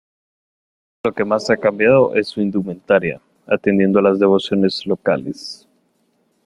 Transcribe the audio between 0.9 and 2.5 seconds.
Lo que más ha cambiado es su